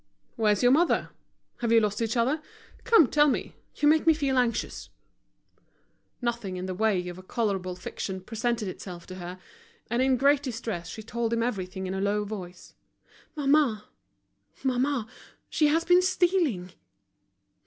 [0.35, 1.11] "Where's your mother?
[1.57, 2.41] Have you lost each other?
[2.85, 4.89] Come, tell me, you make me feel anxious."
[6.23, 9.37] Nothing in the way of a colourable fiction presented itself to her,
[9.91, 12.73] and in great distress she told him everything in a low voice:
[13.35, 13.89] "Mamma,
[14.63, 16.71] mamma—she has been stealing."